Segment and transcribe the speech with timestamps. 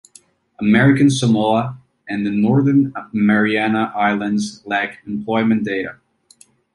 [0.59, 1.77] American Samoa
[2.09, 5.99] and the Northern Mariana Islands lack employment data.